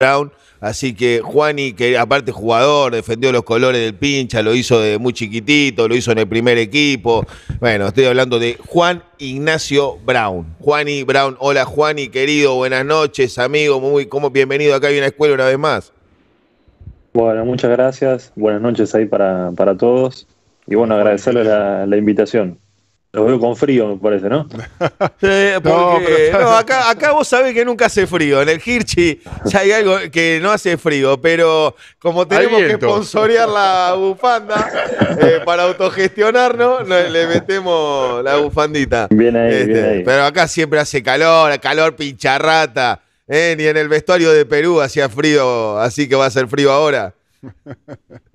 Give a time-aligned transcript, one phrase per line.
[0.00, 0.30] Brown.
[0.60, 5.12] Así que Juani, que aparte jugador, defendió los colores del pincha, lo hizo de muy
[5.12, 7.26] chiquitito, lo hizo en el primer equipo.
[7.58, 10.54] Bueno, estoy hablando de Juan Ignacio Brown.
[10.60, 15.34] Juani Brown, hola Juani, querido, buenas noches, amigo, muy como bienvenido acá a una escuela
[15.34, 15.92] una vez más.
[17.12, 20.28] Bueno, muchas gracias, buenas noches ahí para, para todos
[20.68, 22.56] y bueno, agradecerle la, la invitación.
[23.10, 24.46] Lo veo con frío, me parece, ¿no?
[25.20, 25.26] Sí,
[25.62, 28.42] porque, no, acá, acá vos sabés que nunca hace frío.
[28.42, 33.48] En el Hirchi ya hay algo que no hace frío, pero como tenemos que sponsorear
[33.48, 34.70] la bufanda
[35.22, 39.08] eh, para autogestionarnos, le metemos la bufandita.
[39.10, 40.02] Bien ahí, bien Este, ahí.
[40.04, 43.00] Pero acá siempre hace calor, calor pincharrata.
[43.26, 46.70] eh, ni en el vestuario de Perú hacía frío, así que va a ser frío
[46.70, 47.14] ahora.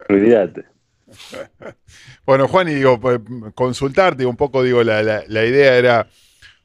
[0.09, 0.65] Olvídate.
[2.25, 3.19] Bueno, Juan, y digo, pues,
[3.53, 6.07] consultarte un poco, digo, la, la- la idea era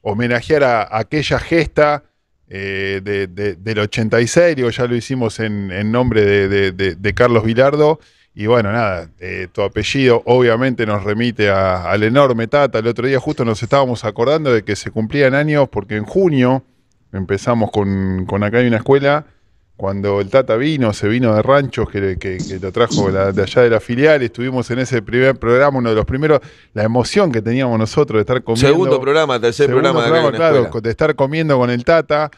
[0.03, 2.05] homenajear a aquella gesta
[2.51, 7.45] eh, de- de- del 86, digo, ya lo hicimos en, en nombre de- de Carlos
[7.45, 8.01] Vilardo,
[8.35, 13.07] y bueno, nada, eh, tu apellido obviamente nos remite a- al enorme Tata, el otro
[13.07, 16.65] día justo nos estábamos acordando de que se cumplían años, porque en junio
[17.13, 19.27] empezamos con, con Acá hay una escuela,
[19.79, 23.43] cuando el Tata vino, se vino de ranchos, que, que- que lo trajo la- de
[23.43, 26.40] allá de la filial, estuvimos en ese primer programa, uno de los primeros,
[26.74, 28.68] la emoción que teníamos nosotros de estar comiendo.
[28.68, 30.82] Segundo programa, tercer Segundo programa de programa, la claro, escuela.
[30.82, 32.30] de estar comiendo con el Tata.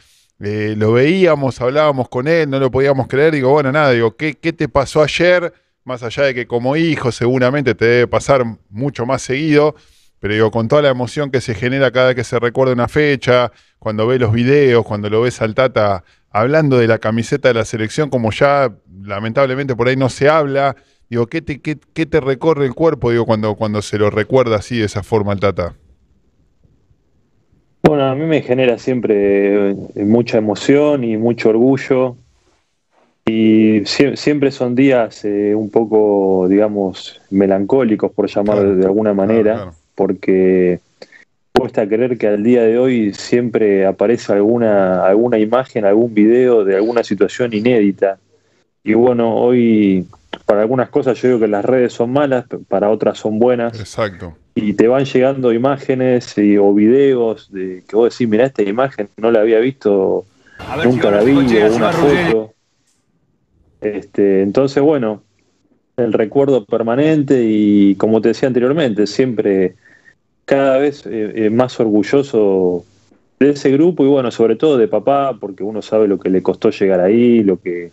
[0.43, 3.33] eh, lo veíamos, hablábamos con él, no lo podíamos creer.
[3.33, 5.53] Digo, bueno, nada, digo, ¿qué, qué te pasó ayer?
[5.83, 9.75] Más allá de que como hijo seguramente te debe pasar mucho más seguido,
[10.19, 12.87] pero digo, con toda la emoción que se genera cada vez que se recuerda una
[12.87, 17.53] fecha, cuando ves los videos, cuando lo ves al Tata hablando de la camiseta de
[17.55, 20.75] la selección, como ya lamentablemente por ahí no se habla,
[21.09, 24.57] digo, ¿qué te, qué, qué te recorre el cuerpo digo, cuando, cuando se lo recuerda
[24.57, 25.75] así de esa forma al Tata?
[27.83, 32.15] Bueno, a mí me genera siempre eh, mucha emoción y mucho orgullo.
[33.25, 39.13] Y sie- siempre son días eh, un poco, digamos, melancólicos, por llamar Claro, de alguna
[39.13, 39.73] manera, claro.
[39.95, 40.79] porque
[41.53, 46.75] cuesta creer que al día de hoy siempre aparece alguna, alguna imagen, algún video de
[46.75, 48.17] alguna situación inédita.
[48.83, 50.07] Y bueno, hoy
[50.45, 54.35] para algunas cosas yo digo que las redes son malas, para otras son buenas Exacto.
[54.55, 59.09] y te van llegando imágenes y- o videos de que vos decís, mirá esta imagen,
[59.17, 60.25] no la había visto,
[60.83, 62.53] nunca la vi, o una foto.
[63.81, 65.23] Este, entonces, bueno,
[65.97, 69.75] el recuerdo permanente y como te decía anteriormente, siempre
[70.51, 72.83] cada vez eh, eh, más orgulloso
[73.39, 76.43] de ese grupo y bueno, sobre todo de papá, porque uno sabe lo que le
[76.43, 77.91] costó llegar ahí, lo que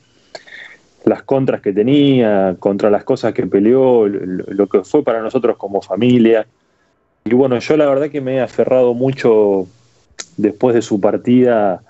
[1.05, 5.81] las contras que tenía, contra las cosas que peleó, lo, que fue para nosotros como
[5.81, 6.49] familia.
[7.25, 9.69] Y bueno, yo la verdad que me he aferrado mucho
[10.37, 11.81] después de su partida,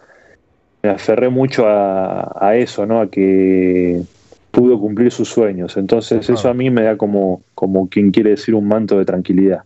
[0.83, 3.01] me aferré mucho a, a eso, ¿no?
[3.01, 4.03] A que
[4.51, 5.79] pudo cumplir sus sueños.
[5.79, 9.63] Entonces eso a mí me da como, como quien quiere decir un manto de tranquilidad.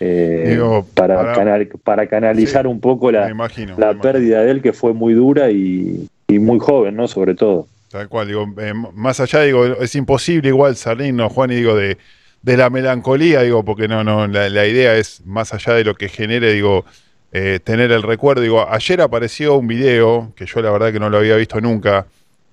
[0.00, 3.74] Eh, Digo, para, para- canal- para canalizar Sí, un poco la, imagino.
[3.78, 7.08] la pérdida de él que fue muy dura y, y muy joven, ¿no?
[7.08, 7.66] Sobre todo.
[7.90, 11.96] Tal cual, digo, eh, más allá, digo, es imposible igual salirnos, Juan, y digo, de,
[12.42, 15.94] de la melancolía, digo, porque no, no, la, la idea es, más allá de lo
[15.94, 16.84] que genere, digo,
[17.32, 21.08] eh, tener el recuerdo, digo, ayer apareció un video, que yo la verdad que no
[21.10, 22.06] lo había visto nunca,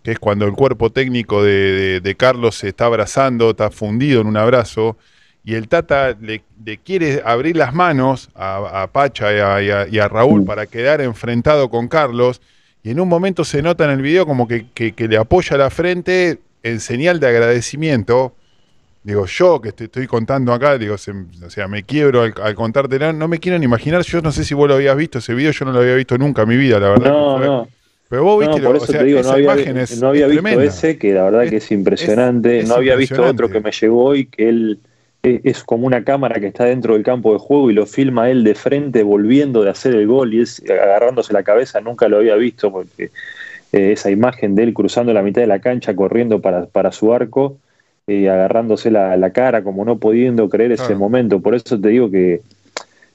[0.04, 4.22] que es cuando el cuerpo técnico de, de- de Carlos se está abrazando, está fundido
[4.22, 4.98] en un abrazo,
[5.46, 9.70] y el Tata le, le quiere abrir las manos a, a Pacha y a, y
[9.72, 10.46] a- y a Raúl Mm.
[10.46, 12.42] para quedar enfrentado con Carlos,
[12.84, 15.58] y en un momento se nota en el video como que, que- que le apoya
[15.58, 18.34] la frente en señal de agradecimiento.
[19.04, 22.56] Digo, yo que te estoy contando acá, digo, se- o sea, me quiebro al, al
[22.56, 25.34] contártelo, no me quiero ni imaginar, yo no sé si vos lo habías visto ese
[25.34, 27.12] video, yo no lo había visto nunca en mi vida, la verdad.
[27.12, 27.68] No, no.
[28.08, 30.08] Pero vos viste, No, por lo- eso o sea, te digo, no había, es, no
[30.08, 30.64] había visto tremenda.
[30.64, 32.60] ese, que la verdad Es- que es impresionante.
[32.60, 34.80] es no había visto otro que me llegó y que él
[35.24, 38.30] es, es como una cámara que está dentro del campo de juego y lo filma
[38.30, 41.82] él de frente volviendo de hacer el gol y es agarrándose la cabeza.
[41.82, 43.06] Nunca lo había visto porque
[43.72, 47.14] eh, esa imagen de él cruzando la mitad de la cancha, corriendo para, para su
[47.14, 47.58] arco
[48.06, 51.40] y agarrándose la, la cara como no pudiendo creer ese momento.
[51.40, 52.42] Por eso te digo que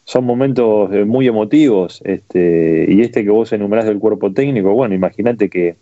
[0.05, 2.00] son momentos eh, muy emotivos.
[2.05, 5.77] Este, y este que vos enumerás del cuerpo técnico, bueno, imagínate que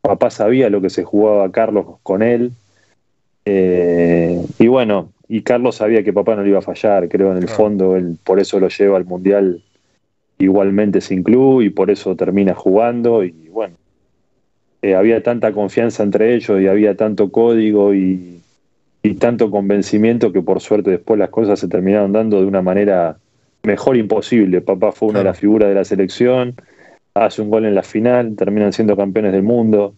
[0.00, 2.52] papá sabía lo que se jugaba Carlos con él.
[3.44, 7.38] eh, y bueno, y Carlos sabía que papá no le iba a fallar, creo en
[7.38, 7.56] el Claro.
[7.56, 9.62] fondo, él por eso lo lleva al Mundial
[10.38, 13.24] igualmente sin club y por eso termina jugando.
[13.24, 13.74] Y bueno,
[14.82, 18.40] eh, había tanta confianza entre ellos y había tanto código y,
[19.02, 23.16] y tanto convencimiento que por suerte después las cosas se terminaron dando de una manera
[23.64, 24.60] mejor imposible.
[24.60, 26.54] Papá fue una de las figuras de la selección,
[27.14, 29.94] hace un gol en la final, terminan siendo campeones del mundo.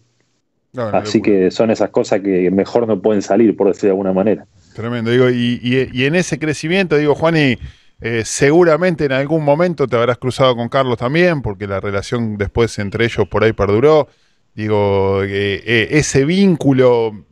[0.93, 4.45] Así que son esas cosas que mejor no pueden salir, por decir de alguna manera.
[4.73, 7.57] Tremendo, digo, y, y, en ese crecimiento, digo, Juan, y
[7.99, 12.79] eh, seguramente en algún momento te habrás cruzado con Carlos también, porque la relación después
[12.79, 14.07] entre ellos por ahí perduró.
[14.55, 17.25] Digo, eh, eh, ese vínculo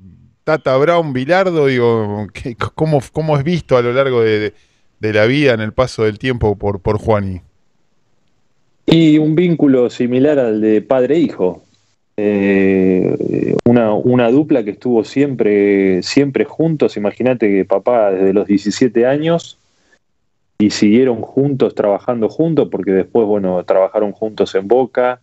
[0.44, 2.28] Tata Brown Bilardo, digo,
[2.76, 4.54] ¿cómo, ¿cómo, es visto a lo largo de,
[5.00, 7.42] la vida en el paso del tiempo por, por Juani?
[8.86, 11.64] Y un vínculo similar al de padre-hijo.
[12.22, 16.98] Eh, una, una, dupla que estuvo siempre, siempre juntos.
[16.98, 19.58] Imagínate que papá desde los 17 años
[20.58, 25.22] y siguieron juntos, trabajando juntos, porque después, bueno, trabajaron juntos en Boca,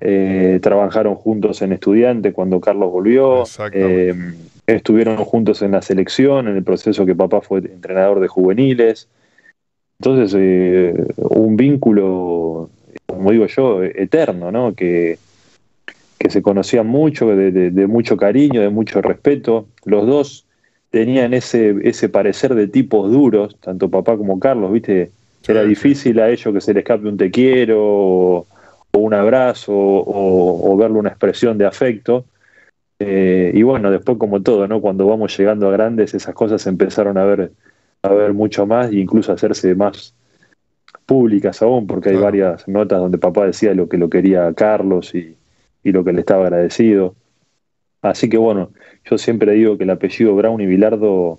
[0.00, 4.14] eh, trabajaron juntos en Estudiante cuando Carlos volvió, eh,
[4.66, 9.08] estuvieron juntos en la selección, en el proceso que papá fue entrenador de juveniles.
[9.98, 10.34] Entonces,
[11.16, 12.68] un vínculo,
[13.06, 14.74] como digo yo, eterno, ¿no?
[14.74, 15.18] Que,
[16.18, 19.66] que se conocían mucho, de, mucho cariño, de mucho respeto.
[19.84, 20.46] Los dos
[20.90, 25.10] tenían ese, ese parecer de tipos duros, tanto papá como Carlos, ¿viste?
[25.46, 28.46] Era difícil a ellos que se les escape un te quiero o,
[28.92, 32.24] un abrazo o, verle una expresión de afecto.
[32.98, 34.80] Eh, y bueno, después como todo, ¿no?
[34.80, 37.52] Cuando vamos llegando a grandes, esas cosas empezaron a ver,
[38.02, 40.14] a ver mucho más e incluso a hacerse más
[41.04, 45.36] públicas aún, porque hay varias notas donde papá decía lo que lo quería Carlos y,
[45.86, 47.14] y lo que le estaba agradecido.
[48.02, 48.70] Así que bueno,
[49.08, 51.38] yo siempre digo que el apellido Brown y Bilardo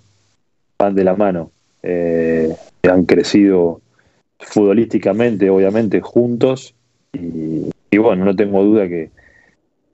[0.80, 1.52] van de la mano.
[1.84, 3.82] Eh, han crecido
[4.40, 6.74] futbolísticamente, obviamente, juntos.
[7.12, 9.10] Y, bueno, no tengo duda que,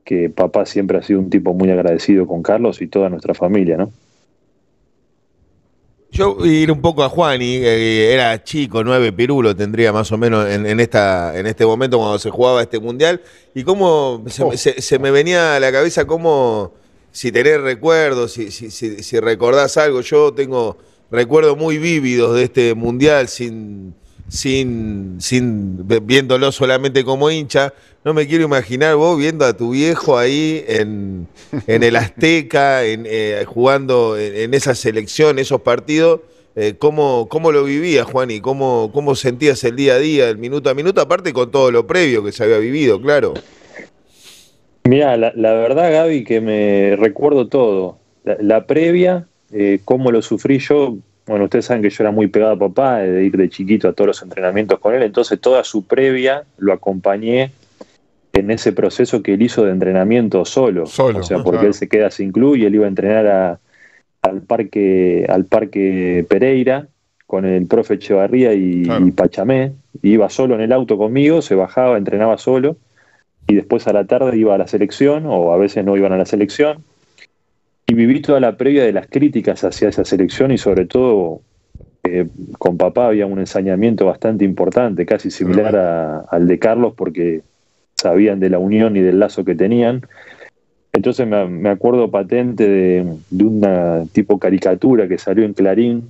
[0.04, 3.78] que papá siempre ha sido un tipo muy agradecido con Carlos y toda nuestra familia,
[3.78, 3.92] ¿no?
[6.14, 10.18] Yo ir un poco a Juan y eh, era chico, nueve pirulo tendría más o
[10.18, 13.20] menos en, esta, en este momento cuando se jugaba este mundial.
[13.56, 16.76] Y cómo se, me venía a la cabeza cómo,
[17.12, 20.02] si tenés recuerdos, si, si, si, recordás algo.
[20.02, 20.78] Yo tengo
[21.10, 23.96] recuerdos muy vívidos de este mundial sin,
[24.34, 27.72] sin, sin viéndolo solamente como hincha.
[28.04, 31.28] No me quiero imaginar vos viendo a tu viejo ahí en,
[31.68, 36.22] en el Azteca, en, eh, jugando en, esa selección, esos partidos.
[36.56, 38.32] Eh, ¿cómo, ¿Cómo lo vivías, Juan?
[38.32, 41.00] ¿Y cómo, cómo sentías el día a día, el minuto a minuto?
[41.00, 43.36] Aparte con todo lo previo que se había vivido, claro.
[44.84, 48.00] Mira, la, verdad, Gaby, que me recuerdo todo.
[48.24, 52.54] La, previa, eh, cómo lo sufrí yo, bueno, ustedes saben que yo era muy pegado
[52.54, 55.86] a papá, de ir de chiquito a todos los entrenamientos con él, entonces toda su
[55.86, 57.52] previa lo acompañé
[58.34, 60.86] en ese proceso que él hizo de entrenamiento solo.
[60.86, 63.60] solo o sea, porque él se queda sin club y él iba a entrenar
[64.22, 66.88] al, parque, al parque Pereira
[67.26, 69.74] con el profe Echevarría y, Pachamé.
[70.02, 72.76] iba solo en el auto conmigo, se bajaba, entrenaba solo
[73.48, 76.18] y después a la tarde iba a la selección o a veces no iban a
[76.18, 76.84] la selección
[77.94, 81.42] y viví toda la previa de las críticas hacia esa selección y sobre todo
[82.04, 87.42] eh, con papá había un ensañamiento bastante importante, casi similar al de Carlos porque
[87.96, 90.08] sabían de la unión y del lazo que tenían.
[90.92, 93.06] Entonces me, acuerdo patente de,
[93.44, 96.10] una tipo caricatura que salió en Clarín,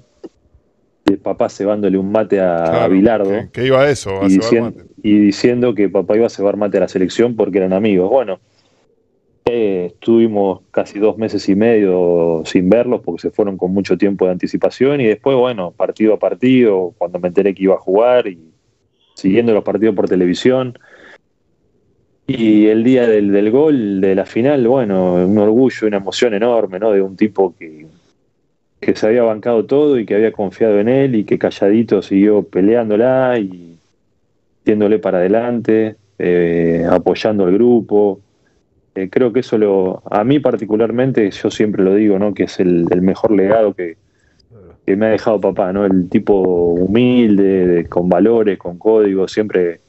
[1.04, 3.50] de papá cebándole un mate a, Bilardo.
[3.52, 6.82] Que, iba a eso, y, diciendo, y diciendo que papá iba a cebar mate a
[6.82, 8.10] la selección porque eran amigos.
[8.10, 8.40] Bueno,
[9.46, 14.26] eh, estuvimos casi dos meses y medio sin verlos porque se fueron con mucho tiempo
[14.26, 18.28] de anticipación y después, bueno, partido a partido, cuando me enteré que iba a jugar
[18.28, 18.40] y
[19.16, 20.78] siguiendo los partidos por televisión.
[22.26, 26.92] Y el día del, gol, de la final, bueno, un orgullo, una emoción enorme, ¿no?
[26.92, 27.86] De un tipo que,
[28.80, 32.44] que se había bancado todo y que había confiado en él y que calladito siguió
[32.44, 33.78] peleándola y
[34.64, 38.22] tiéndole para adelante, eh, apoyando al grupo.
[38.96, 42.34] Eh, creo que eso lo, a mí particularmente, yo siempre lo digo, ¿no?
[42.34, 43.98] Que es el, mejor legado que,
[44.86, 45.86] que, me ha dejado papá, ¿no?
[45.86, 49.80] El tipo humilde, con valores, con códigos, siempre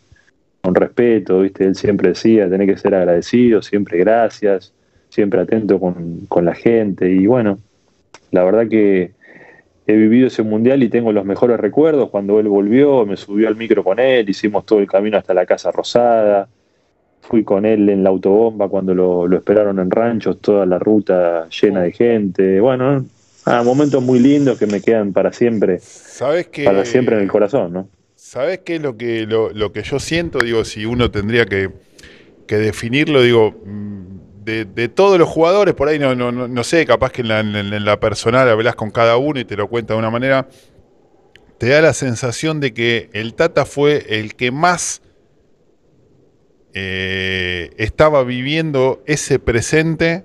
[0.63, 1.67] con respeto, ¿viste?
[1.67, 4.73] Él siempre decía, tenés que ser agradecido, siempre gracias,
[5.11, 7.11] siempre atento con, la gente.
[7.11, 7.59] Y bueno,
[8.31, 9.13] la verdad que
[9.87, 12.09] he vivido ese mundial y tengo los mejores recuerdos.
[12.09, 15.45] Cuando él volvió, me subió al micro con él, hicimos todo el camino hasta la
[15.45, 16.49] Casa Rosada.
[17.29, 21.83] Fui con él en la autobomba cuando lo, esperaron en ranchos, toda la ruta llena
[21.83, 22.61] de gente.
[22.61, 23.05] Bueno,
[23.65, 25.79] momentos muy lindos que me quedan para siempre.
[25.81, 27.89] ¿Sabes que, para siempre en el corazón, ¿no?
[28.15, 30.39] ¿Sabes qué es lo que, lo, que yo siento?
[30.41, 31.71] Digo, si uno tendría que,
[32.49, 37.23] definirlo, digo, mm, de, todos los jugadores, por ahí no, no, no sé, capaz que
[37.23, 40.11] en la, en la, personal hablas con cada uno y te lo cuenta de una
[40.11, 40.49] manera,
[41.59, 45.01] te da la sensación de que el Tata fue el que más
[46.75, 50.25] eh, estaba viviendo ese presente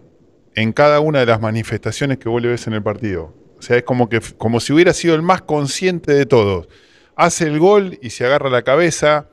[0.56, 3.36] en cada una de las manifestaciones que vos le ves en el partido.
[3.60, 6.68] O sea, es como, que, como si hubiera sido el más consciente de todos.
[7.15, 9.29] Hace el gol y se agarra la cabeza,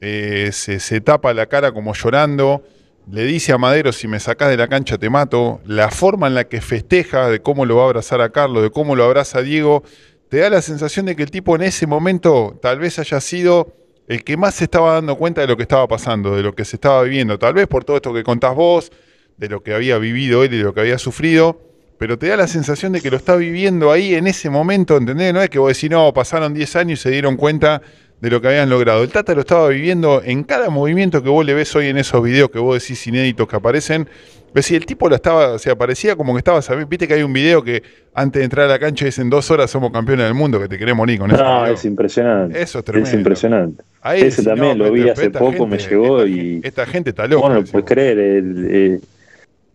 [0.00, 2.64] eh, se, se, tapa la cara como llorando,
[3.10, 5.60] le dice a Madero, si me sacás de la cancha te mato.
[5.64, 8.70] La forma en la que festeja, de cómo lo va a abrazar a Carlos, de
[8.70, 9.84] cómo lo abraza a Diego,
[10.28, 13.72] te da la sensación de que el tipo en ese momento tal vez haya sido
[14.08, 16.64] el que más se estaba dando cuenta de lo que estaba pasando, de lo que
[16.64, 18.92] se estaba viviendo, tal vez por todo esto que contás vos,
[19.36, 21.60] de lo que había vivido él y de lo que había sufrido,
[21.98, 25.32] pero te da la sensación de que lo está viviendo ahí en ese momento, ¿entendés?
[25.32, 27.82] No es que vos decís, no, pasaron 10 años y se dieron cuenta
[28.20, 29.02] de lo que habían logrado.
[29.02, 32.22] El Tata lo estaba viviendo en cada movimiento que vos le ves hoy en esos
[32.22, 34.08] videos que vos decís inéditos que aparecen.
[34.54, 37.22] Ves si el tipo lo estaba, o sea, parecía como que estaba, viste que hay
[37.22, 37.82] un video que
[38.14, 40.78] antes de entrar a la cancha dicen dos horas somos campeones del mundo, que te
[40.78, 41.42] querés morir con eso.
[41.42, 42.62] No, es impresionante.
[42.62, 43.10] Eso es tremendo.
[43.10, 43.84] Es impresionante.
[44.14, 46.60] Ese también lo vi hace poco, me llegó y.
[46.62, 47.48] Esta gente está loca.
[47.48, 48.18] Bueno, puedes creer.
[48.18, 49.00] El,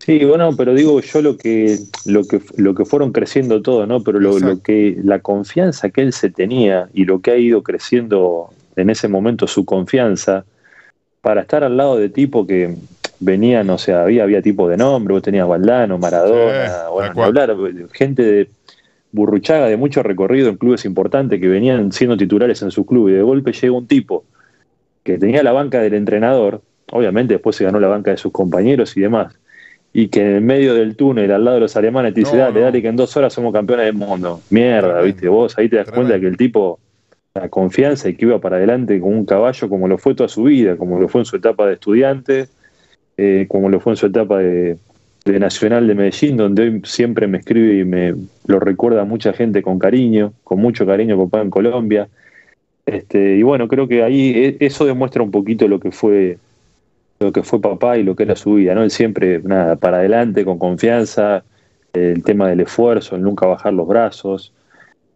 [0.04, 4.02] Sí, bueno, pero digo yo lo que, lo que, lo que fueron creciendo todo, ¿no?
[4.02, 7.62] Pero lo, lo, que, la confianza que él se tenía y lo que ha ido
[7.62, 10.44] creciendo en ese momento su confianza
[11.20, 12.74] para estar al lado de tipo que
[13.20, 17.54] venían, o sea, había, había tipo de nombre, vos tenías Valdano, Maradona, bueno, hablar,
[17.92, 18.48] gente de
[19.12, 23.12] Burruchaga de mucho recorrido en clubes importantes que venían siendo titulares en su club y
[23.12, 24.24] de golpe llega un tipo
[25.04, 28.96] que tenía la banca del entrenador, obviamente después se ganó la banca de sus compañeros
[28.96, 29.36] y demás,
[29.92, 32.60] y que en el medio del túnel, al lado de los alemanes, te dice, dale,
[32.60, 34.40] dale, que en dos horas somos campeones del mundo.
[34.50, 36.78] Mierda, viste, vos ahí te das cuenta que el tipo,
[37.34, 40.44] la confianza y que iba para adelante con un caballo como lo fue toda su
[40.44, 42.48] vida, como lo fue en su etapa de estudiante,
[43.18, 44.78] eh, como lo fue en su etapa de,
[45.24, 48.14] Nacional de Medellín, donde hoy siempre me escribe y me
[48.46, 52.08] lo recuerda mucha gente con cariño, con mucho cariño papá en Colombia.
[52.86, 56.38] Este, y bueno, creo que ahí e, eso demuestra un poquito lo que fue
[57.22, 58.82] lo que fue papá y lo que era su vida, ¿no?
[58.82, 61.44] Él siempre, nada, para adelante, con confianza,
[61.92, 64.52] el tema del esfuerzo, el nunca bajar los brazos.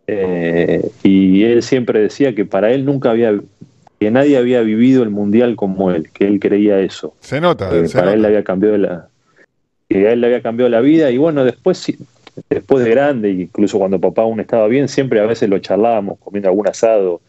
[0.06, 3.38] Eh, y él siempre decía que para él nunca había,
[3.98, 7.14] que nadie había vivido el mundial como él, que él creía eso.
[7.20, 7.70] Se nota.
[7.92, 9.08] para él le había cambiado la,
[9.88, 11.92] que a él le había cambiado la vida y bueno, después,
[12.50, 16.48] después de grande, incluso cuando papá aún estaba bien, siempre a veces lo charlábamos comiendo
[16.48, 17.20] algún asado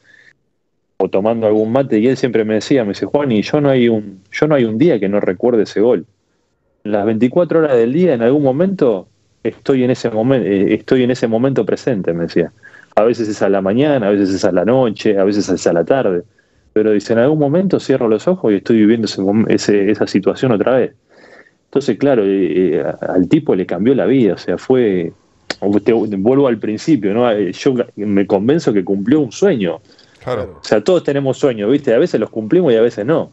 [0.98, 3.70] o tomando algún mate y él siempre me decía, me dice, Juan, y yo no
[3.70, 6.06] hay un, yo no hay un día que no recuerde ese gol.
[6.84, 9.08] Las 24 horas del día, en algún momento,
[9.44, 12.52] estoy en ese momento, eh, estoy en ese momento presente, me decía.
[12.96, 15.68] A veces es a la mañana, a veces es a la noche, a veces es
[15.68, 16.24] a la tarde.
[16.74, 19.08] Pero dice, en algún momento cierro los ojos y estoy viviendo
[19.50, 20.94] ese, esa situación otra vez.
[21.66, 25.12] Entonces, claro, eh, eh, al tipo le cambió la vida, o sea, fue,
[25.62, 27.32] vuelvo al principio, ¿no?
[27.40, 29.80] Yo me convenzo que cumplió un sueño
[30.28, 31.94] o sea, todos tenemos sueños, ¿viste?
[31.94, 33.32] A veces los cumplimos y a veces no.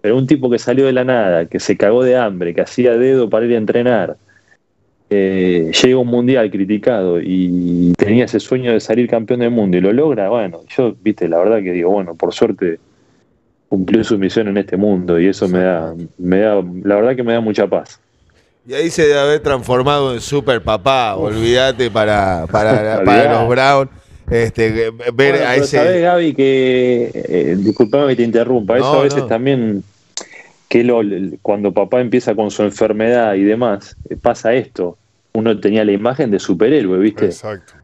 [0.00, 2.96] Pero un tipo que salió de la nada, que se cagó de hambre, que hacía
[2.96, 4.16] dedo para ir a entrenar,
[5.10, 9.76] eh, llega a un mundial criticado y tenía ese sueño de salir campeón del mundo
[9.76, 12.78] y lo logra, bueno, yo, viste, la verdad que digo, bueno, por suerte
[13.68, 17.22] cumplió su misión en este mundo y eso me da, me da, la verdad que
[17.22, 18.00] me da mucha paz.
[18.66, 23.90] Y ahí se debe haber transformado en super papá, olvídate para, para, para los Brown.
[24.30, 25.78] Este, ver a ese.
[25.78, 27.10] Sabes, Gaby, que.
[27.12, 28.78] Eh, disculpame que te interrumpa.
[28.78, 29.82] Eso a veces también.
[30.68, 31.00] Que lo,
[31.42, 34.96] cuando papá empieza con su enfermedad y demás, eh, pasa esto.
[35.32, 37.24] Uno tenía la imagen de superhéroe, ¿viste?
[37.26, 37.74] Exacto.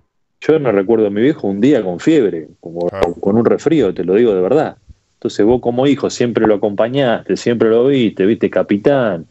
[0.40, 2.88] Yo no recuerdo a mi viejo un día con fiebre, como,
[3.20, 4.76] con un resfrío, te lo digo de verdad.
[5.14, 9.26] Entonces vos como hijo siempre lo acompañaste, siempre lo viste, viste, capitán,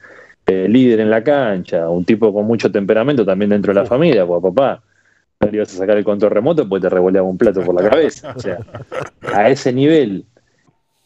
[0.48, 4.26] eh, líder en la cancha, un tipo con mucho temperamento también dentro de la familia,
[4.26, 4.82] pues papá
[5.40, 8.34] le ibas a sacar el control remoto, pues te revoleaba un plato por la cabeza.
[8.36, 8.60] O sea,
[9.34, 10.26] a ese nivel.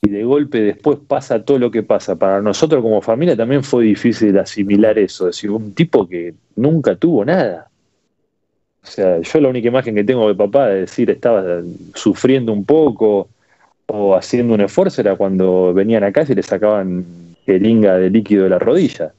[0.02, 2.16] Y de golpe después pasa todo lo que pasa.
[2.16, 5.28] Para nosotros como familia también fue difícil asimilar eso.
[5.28, 7.70] Es decir, un tipo que nunca tuvo nada.
[8.82, 11.62] O sea, yo la única imagen que tengo de papá de decir estaba
[11.94, 13.28] sufriendo un poco
[13.88, 17.06] o haciendo un esfuerzo era cuando venían a casa y le sacaban
[17.46, 19.14] jeringa de líquido de la rodilla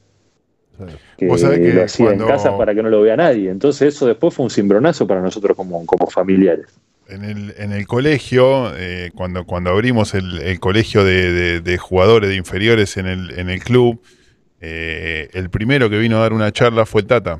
[1.17, 3.49] que, lo hacía en casa para que no lo vea nadie.
[3.49, 6.67] Entonces eso después fue un cimbronazo para nosotros como, como familiares.
[7.07, 12.95] En el, en el colegio, eh, cuando, cuando abrimos el, colegio de, jugadores de inferiores
[12.97, 14.01] en el, en el club,
[14.61, 17.39] eh, el primero que vino a dar una charla fue el Tata.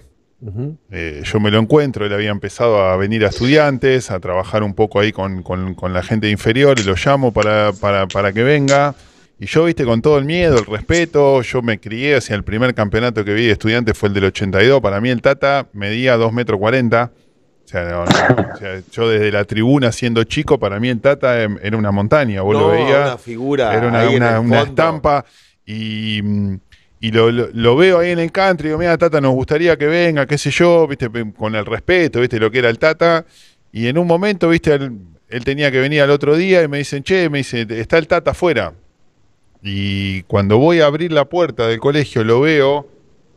[0.90, 4.74] Eh, yo me lo encuentro, él había empezado a venir a estudiantes, a trabajar un
[4.74, 8.96] poco ahí con, con la gente inferior, y lo llamo para, para, para que venga.
[9.42, 12.76] Y yo, viste, con todo el miedo, el respeto, yo me crié, hacia el primer
[12.76, 14.80] campeonato que vi de estudiante fue el del 82.
[14.82, 17.12] Para mí el Tata medía 2 metros 40.
[17.64, 18.06] O sea,
[18.92, 22.44] yo desde la tribuna siendo chico, para mí el Tata em, era una montaña.
[22.44, 23.08] Vos lo veías.
[23.08, 23.74] Una figura.
[23.76, 25.26] Era una, estampa.
[25.66, 26.20] y,
[27.00, 29.88] y lo, lo- lo veo ahí en el country, digo, mira, Tata, nos gustaría que
[29.88, 33.26] venga, qué sé yo, viste, con el respeto, viste, lo que era el Tata.
[33.72, 34.92] Y en un momento, viste, él,
[35.30, 38.08] él tenía que venir al otro día y me dicen, che, me dice, está el
[38.08, 38.74] Tata afuera.
[39.64, 42.88] Y cuando voy a abrir la puerta del colegio, lo veo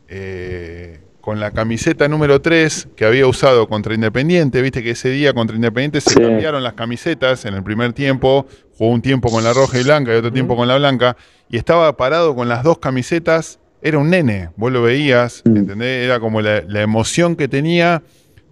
[0.07, 4.61] eh, con la camiseta número 3 que había usado contra Independiente.
[4.61, 6.19] Viste que ese día contra Independiente se Sí.
[6.19, 8.45] cambiaron las camisetas en el primer tiempo.
[8.77, 11.15] Jugó un tiempo con la roja y blanca y otro tiempo con la blanca.
[11.49, 13.59] Y estaba parado con las dos camisetas.
[13.81, 15.57] Era un nene, vos lo veías, Mm.
[15.57, 16.05] ¿entendés?
[16.05, 18.01] Era como la, la emoción que tenía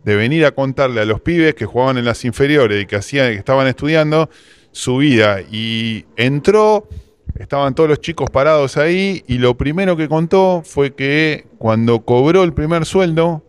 [0.04, 3.32] de venir a contarle a los pibes que jugaban en las inferiores y que, hacían,
[3.32, 4.30] que estaban estudiando
[4.72, 5.40] su vida.
[5.52, 6.88] Y entró,
[7.36, 12.44] estaban todos los chicos parados ahí y lo primero que contó fue que cuando cobró
[12.44, 13.44] el primer sueldo,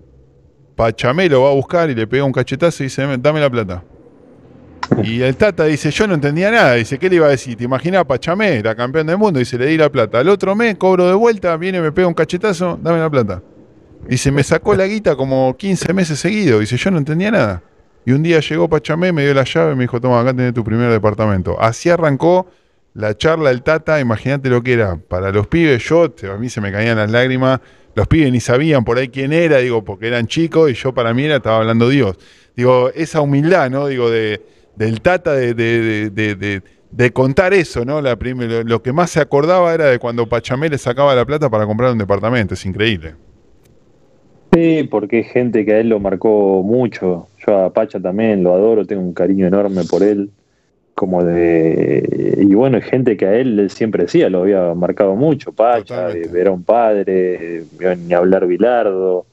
[0.77, 3.85] Pachamé lo va a buscar y le pega un cachetazo y dice, dame la plata.
[5.03, 6.75] Y el Tata dice, yo no entendía nada.
[6.75, 7.57] Dice, ¿qué le iba a decir?
[7.57, 9.39] ¿Te imaginas Pachamé, la campeón del mundo?
[9.39, 10.19] Dice, le di la plata.
[10.19, 13.43] Al otro mes cobro de vuelta, viene, me pega un cachetazo, dame la plata.
[14.09, 16.61] Dice, me sacó la guita como 15 meses seguidos.
[16.61, 17.63] Dice, yo no entendía nada.
[18.05, 20.53] Y un día llegó Pachamé, me dio la llave y me dijo, toma, acá tenés
[20.53, 21.59] tu primer departamento.
[21.61, 22.47] Así arrancó
[22.95, 24.01] la charla del Tata.
[24.01, 24.97] Imagínate lo que era.
[24.97, 27.61] Para los pibes, yo, a mí se me caían las lágrimas.
[27.95, 31.15] Los pibes ni sabían por ahí quién era, digo, porque eran chicos y yo para
[31.15, 32.17] mí era, estaba hablando Dios.
[32.57, 33.87] Digo, esa humildad, ¿no?
[33.87, 34.41] Digo, de,
[34.75, 38.01] del Tata de, de, de- contar eso, ¿no?
[38.01, 41.51] La lo, lo que más se acordaba era de cuando Pachamé le sacaba la plata
[41.51, 42.55] para comprar un departamento.
[42.55, 43.15] Es increíble.
[44.53, 47.27] Sí, porque hay gente que a él lo marcó mucho.
[47.45, 50.31] Yo a Pacha también lo adoro, tengo un cariño enorme por él.
[50.95, 52.39] Como de.
[52.41, 55.53] Y bueno, hay gente que a él, él siempre decía, lo había marcado mucho.
[55.53, 56.09] Pacha,
[56.51, 57.65] un padre,
[58.07, 59.27] ni hablar Bilardo.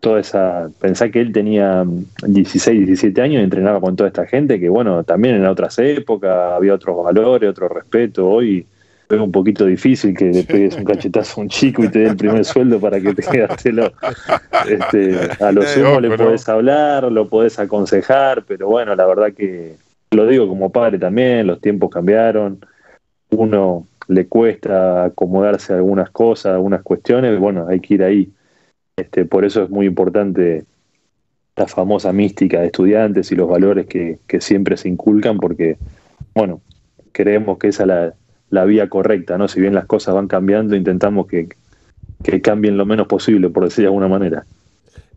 [0.00, 0.68] Toda esa.
[0.80, 1.84] Pensá que él tenía
[2.26, 6.52] 16, 17 años y entrenaba con toda esta gente que, bueno, también en otras épocas
[6.54, 8.26] había otros valores, otro respeto.
[8.28, 8.66] Hoy
[9.08, 12.06] es un poquito difícil que le pegues un cachetazo a un chico y te dé
[12.06, 13.92] el primer sueldo para que te gastelo.
[14.68, 16.16] Este, a lo Eh, sumo le ¿no?
[16.16, 19.74] podés hablar, lo podés aconsejar, pero bueno, la verdad que
[20.12, 22.64] lo digo como padre también, los tiempos cambiaron,
[23.30, 28.32] uno le cuesta acomodarse a algunas cosas, a algunas cuestiones, bueno, hay que ir ahí.
[28.96, 30.64] Este, por eso es muy importante
[31.56, 35.76] la famosa mística de estudiantes y los valores que, que siempre se inculcan, porque,
[36.34, 36.60] bueno,
[37.12, 38.14] creemos que esa es la,
[38.50, 39.48] la vía correcta, ¿no?
[39.48, 41.48] Si bien las cosas van cambiando, intentamos que,
[42.22, 44.44] que cambien lo menos posible, por decir de alguna manera.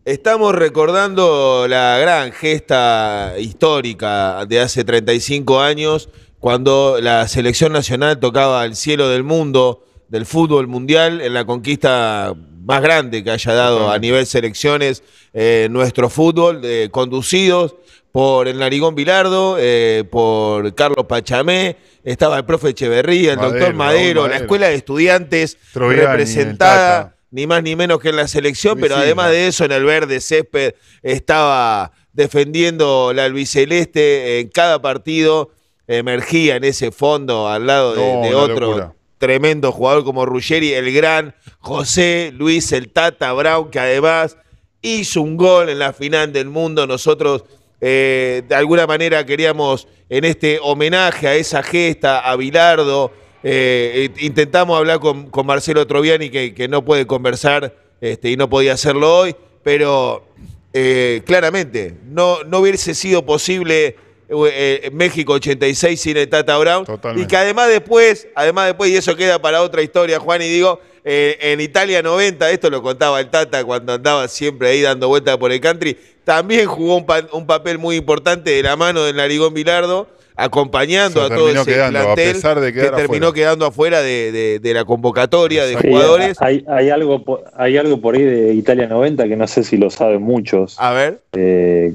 [0.06, 8.64] Estamos recordando la gran gesta histórica de hace 35 años, cuando la selección nacional tocaba
[8.64, 13.90] el cielo del mundo, del fútbol mundial, en la conquista más grande que haya dado
[13.90, 15.02] a nivel selecciones
[15.34, 17.74] eh, nuestro fútbol, eh, conducidos
[18.12, 23.74] por el Narigón Bilardo, eh, por Carlos Pachamé, estaba el profe Echeverría, el Madero, doctor
[23.74, 27.15] Madero, la escuela de estudiantes Troviani, representada.
[27.30, 30.20] Ni más ni menos que en la selección, pero además de eso, en el verde
[30.20, 35.50] césped estaba defendiendo la albiceleste en cada partido,
[35.86, 38.94] emergía en ese fondo al lado de, No, de una otro locura.
[39.18, 44.36] tremendo jugador como Ruggeri, el gran José Luis el Tata Brown, que además
[44.82, 46.86] hizo un gol en la final del mundo.
[46.86, 47.44] Nosotros
[47.80, 54.78] eh, de alguna manera queríamos en este homenaje a esa gesta, a Bilardo, eh, intentamos
[54.78, 59.18] hablar con, con Marcelo Troviani, que, que no puede conversar este, y no podía hacerlo
[59.18, 60.26] hoy, pero
[60.72, 63.96] eh, claramente no, no hubiese sido posible
[64.28, 66.84] eh, México 86 sin el Tata Brown.
[66.84, 67.24] Totalmente.
[67.24, 70.80] Y que además después, además después, y eso queda para otra historia, Juan, y digo,
[71.08, 75.52] en Italia 90, esto lo contaba el Tata cuando andaba siempre ahí dando vueltas por
[75.52, 79.54] el country, también jugó un, pa- un papel muy importante de la mano del Narigón
[79.54, 83.32] Bilardo, acompañando Se a todo ese quedando, a plantel pesar de que terminó afuera.
[83.32, 85.76] quedando afuera de, de- de la convocatoria de.
[85.78, 86.40] Sí, jugadores.
[86.40, 89.76] hay, hay, algo, por- hay algo por ahí de Italia 90 que no sé si
[89.76, 90.76] lo saben muchos.
[90.78, 91.94] A ver, Eh,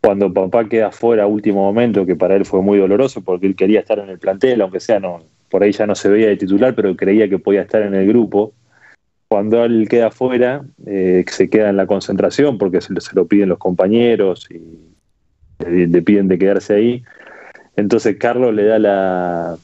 [0.00, 3.56] cuando papá queda fuera a último momento, que para él fue muy doloroso porque él
[3.56, 6.36] quería estar en el plantel, aunque sea no, por ahí ya no se veía de
[6.36, 8.52] titular, pero creía que podía estar en el grupo.
[9.28, 13.26] Cuando él queda fuera, eh, se queda en la concentración porque se, lo- se lo
[13.26, 14.62] piden los compañeros y
[15.68, 17.02] le, le piden de quedarse ahí.
[17.78, 19.56] Entonces Carlos le da la,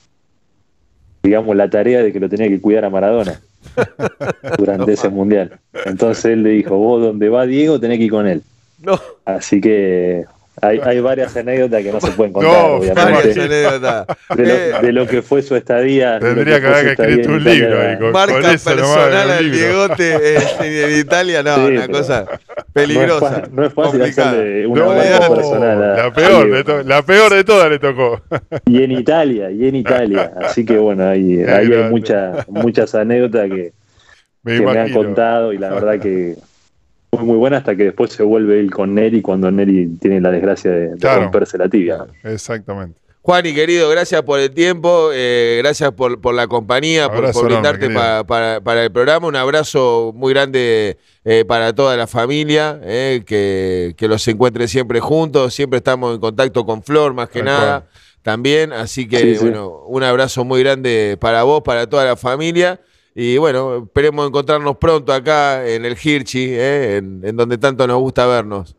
[1.23, 3.41] digamos, la tarea de que lo tenía que cuidar a Maradona
[4.59, 5.59] durante ese mundial.
[5.85, 8.43] Entonces él le dijo, vos donde va Diego tenés que ir con él.
[8.83, 10.25] no, Así que
[10.63, 13.13] hay, hay varias anécdotas que no se pueden contar, No, obviamente.
[13.13, 14.07] varias anécdotas.
[14.37, 16.21] De Eh, lo, de lo que fue su estadía.
[16.21, 17.53] Tendría que haber escrito un Italia.
[17.67, 19.51] libro ahí con- marca nomás, personal al.
[19.51, 22.27] Diegote eh, en Italia, no, Sí, una pero- cosa
[22.75, 23.45] Peligrosa.
[23.53, 25.83] No es, fácil hacerle una No, personal.
[25.83, 28.21] a- la, peor de la peor de todas le tocó.
[28.67, 30.33] Y en Italia, y en Italia.
[30.43, 33.73] Así que bueno, ahí, ahí hay mucha, muchas anécdotas que,
[34.43, 36.37] Me que me han contado y la verdad que
[37.13, 40.33] fue muy buena hasta que después se vuelve él con Neri cuando Neri tiene la
[40.33, 41.23] desgracia de, de Claro.
[41.23, 41.99] romperse la tibia.
[42.25, 42.99] Exactamente.
[43.27, 47.41] Juan y querido, gracias por el tiempo, eh, gracias por, por la compañía, por, Abrazo
[47.41, 49.27] por brindarte pa- para, para el programa.
[49.27, 55.01] Un abrazo muy grande eh, para toda la familia, eh, que, que los encuentre siempre
[55.01, 55.55] juntos.
[55.55, 57.91] Siempre estamos en contacto con Flor, más que nada, cual.
[58.21, 58.75] también.
[58.75, 59.41] Así que, Sí, sí.
[59.45, 62.79] bueno, un abrazo muy grande para vos, para toda la familia.
[63.15, 68.01] Y bueno, esperemos encontrarnos pronto acá en el Hirchi, eh, en, en donde tanto nos
[68.01, 68.77] gusta vernos.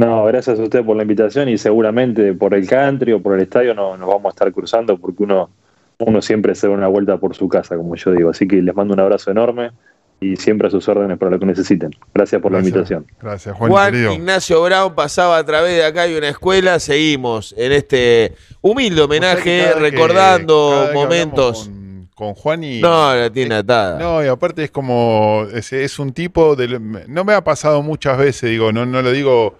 [0.00, 3.42] No, gracias a usted por la invitación y seguramente por el country o por el
[3.42, 5.50] estadio no, nos vamos a estar cruzando porque uno,
[5.98, 8.30] uno siempre se da una vuelta por su casa, como yo digo.
[8.30, 9.72] Así que les mando un abrazo enorme
[10.18, 11.90] y siempre a sus órdenes para lo que necesiten.
[12.14, 13.06] Gracias por la invitación.
[13.20, 14.12] Gracias, Juan, Juan querido.
[14.14, 16.78] Ignacio Brown pasaba a través de acá y una escuela.
[16.78, 21.64] Seguimos en este humilde homenaje, Cada vez que- recordando cada vez que momentos.
[21.68, 22.80] Con, con Juan y.
[22.80, 23.98] No, la tiene atada.
[23.98, 25.46] No, y aparte es como.
[25.52, 26.56] Es, es un tipo.
[26.56, 29.56] De, no me ha pasado muchas veces, digo, no, no lo digo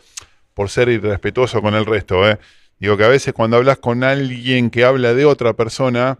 [0.60, 2.38] por ser irrespetuoso con el resto, ¿eh?
[2.78, 6.18] Digo que a veces cuando hablas con alguien que habla de otra persona,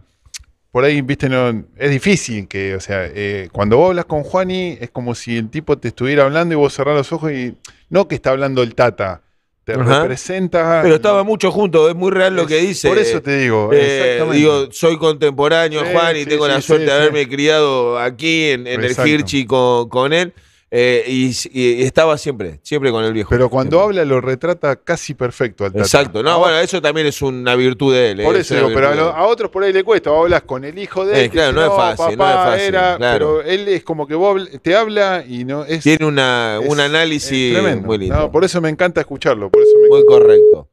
[0.71, 4.79] por ahí, viste, no, es difícil que, o sea, eh, cuando vos hablas con Juani,
[4.81, 7.53] es como si el tipo te estuviera hablando y vos cerrás los ojos y.
[7.91, 9.21] No que está hablando el Tata,
[9.63, 10.01] te Ajá.
[10.01, 10.79] representa.
[10.81, 12.87] Pero estaba mucho juntos, es muy real lo que dice.
[12.87, 14.37] Por eso te digo, Eh, exactamente.
[14.39, 18.45] digo, soy contemporáneo, Sí, Juan, y sí, tengo sí, la suerte de haberme criado aquí
[18.45, 19.07] en, en el.
[19.07, 20.33] Hirchi con, con él.
[20.73, 23.29] Eh, y, y estaba siempre, siempre con el viejo.
[23.29, 23.99] Pero cuando Siempre.
[23.99, 25.83] habla lo retrata casi perfecto al Tata.
[25.83, 28.19] Exacto, no, bueno, eso también es una virtud de él.
[28.21, 29.13] eh, Por es eso digo, pero a, lo- él.
[29.17, 30.09] a otros por ahí le cuesta.
[30.11, 31.19] Vos hablas con el hijo de él.
[31.19, 33.37] Eh, que claro, no es fácil, no es fácil, era", claro.
[33.37, 35.83] Pero él es como que vos te habla y no es.
[35.83, 38.15] Tiene una, es- un análisis muy lindo.
[38.15, 39.49] No, por eso me encanta escucharlo.
[39.51, 40.69] Por eso me Muy correcto.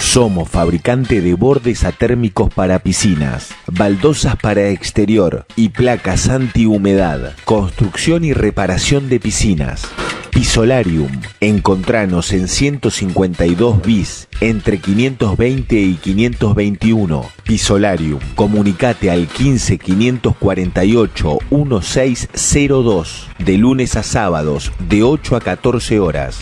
[0.00, 8.32] Somos fabricante de bordes atérmicos para piscinas, baldosas para exterior y placas antihumedad, construcción y
[8.32, 9.86] reparación de piscinas.
[10.30, 11.10] Pisolarium.
[11.40, 17.26] Encontranos en 152 bis entre 520 y 521.
[17.44, 18.20] Pisolarium.
[18.36, 26.38] Comunicate al 15 548 1602 de lunes a sábados de 8 a 14 horas.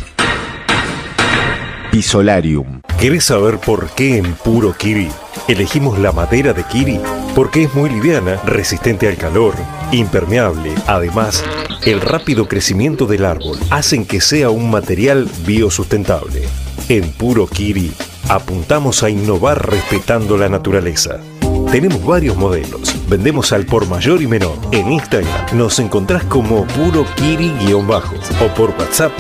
[1.99, 2.81] Pisolarium.
[3.01, 5.09] ¿Querés saber por qué en Puro Kiri
[5.49, 7.01] elegimos la madera de Kiri?
[7.35, 9.55] Porque es muy liviana, resistente al calor,
[9.91, 10.73] impermeable.
[10.87, 11.43] Además,
[11.85, 16.43] el rápido crecimiento del árbol hacen que sea un material biosustentable.
[16.89, 17.91] En Puro Kiri
[18.29, 21.19] apuntamos a innovar respetando la naturaleza.
[21.73, 22.95] Tenemos varios modelos.
[23.09, 24.57] Vendemos al por mayor y menor.
[24.71, 29.11] En Instagram nos encontrás como Puro Kiri-bajo o por WhatsApp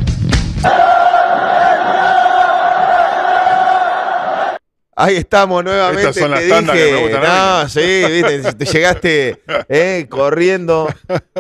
[4.98, 6.10] Ahí estamos nuevamente.
[6.10, 10.08] Estas son te las tandas que me gustan a no, sí, viste, te llegaste eh,
[10.10, 10.88] corriendo.